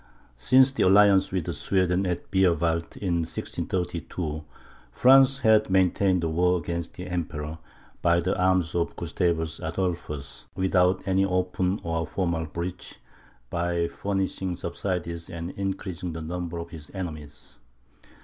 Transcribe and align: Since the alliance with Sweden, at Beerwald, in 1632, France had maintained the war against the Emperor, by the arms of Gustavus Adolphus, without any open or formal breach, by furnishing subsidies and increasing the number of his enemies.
Since 0.37 0.71
the 0.71 0.81
alliance 0.87 1.31
with 1.31 1.53
Sweden, 1.53 2.07
at 2.07 2.31
Beerwald, 2.31 2.97
in 2.97 3.17
1632, 3.21 4.43
France 4.91 5.37
had 5.37 5.69
maintained 5.69 6.23
the 6.23 6.27
war 6.27 6.57
against 6.57 6.95
the 6.95 7.05
Emperor, 7.05 7.59
by 8.01 8.19
the 8.19 8.35
arms 8.35 8.73
of 8.73 8.95
Gustavus 8.95 9.59
Adolphus, 9.59 10.47
without 10.55 11.07
any 11.07 11.23
open 11.23 11.79
or 11.83 12.07
formal 12.07 12.47
breach, 12.47 12.95
by 13.51 13.87
furnishing 13.89 14.55
subsidies 14.55 15.29
and 15.29 15.51
increasing 15.51 16.13
the 16.13 16.21
number 16.21 16.57
of 16.57 16.71
his 16.71 16.89
enemies. 16.95 17.57